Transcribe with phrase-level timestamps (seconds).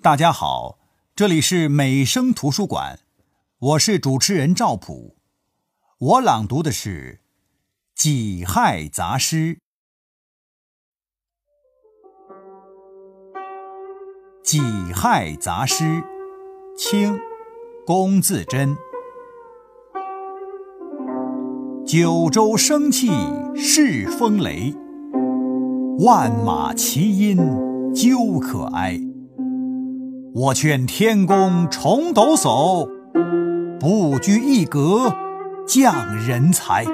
[0.00, 0.78] 大家好，
[1.16, 3.00] 这里是美声图书馆，
[3.58, 5.16] 我是主持人赵普，
[5.98, 7.14] 我朗读的是
[8.00, 9.56] 《己亥杂诗》。
[14.44, 14.60] 《己
[14.94, 15.84] 亥杂诗》，
[16.78, 17.14] 清·
[17.84, 18.76] 龚自珍。
[21.84, 23.08] 九州生气
[23.56, 24.72] 恃风雷，
[26.04, 27.00] 万马齐
[27.34, 29.07] 喑究可哀。
[30.40, 32.88] 我劝天公重抖擞，
[33.80, 35.12] 不拘一格
[35.66, 36.84] 降人才。